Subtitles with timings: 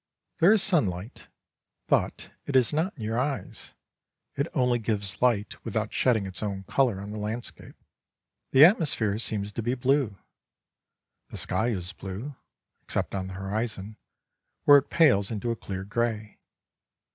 [0.39, 1.27] There is sunlight,
[1.87, 3.75] but it is not in your eyes,
[4.35, 7.75] it only gives light without shedding its own colour on the landscape.
[8.49, 10.17] The atmosphere seems to be blue;
[11.29, 12.35] the sky is blue,
[12.81, 13.95] except on the horizon,
[14.63, 16.39] where it pales into a clear grey.